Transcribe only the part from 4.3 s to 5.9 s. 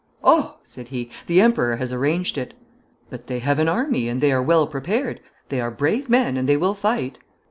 are well prepared. They are